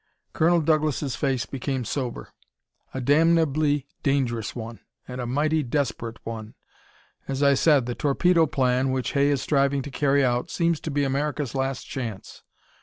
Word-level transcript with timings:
Colonel 0.33 0.61
Douglas' 0.61 1.15
face 1.15 1.45
became 1.45 1.85
sober. 1.85 2.29
"A 2.91 2.99
damnably 2.99 3.85
dangerous 4.01 4.55
one, 4.55 4.79
and 5.07 5.21
a 5.21 5.27
mighty 5.27 5.61
desperate 5.61 6.17
one. 6.25 6.55
As 7.27 7.43
I 7.43 7.53
said, 7.53 7.85
the 7.85 7.93
Torpedo 7.93 8.47
Plan, 8.47 8.89
which 8.89 9.11
Hay 9.11 9.29
is 9.29 9.43
striving 9.43 9.83
to 9.83 9.91
carry 9.91 10.25
out, 10.25 10.49
seems 10.49 10.79
to 10.79 10.89
be 10.89 11.03
America's 11.03 11.53
last 11.53 11.83
chance. 11.83 12.41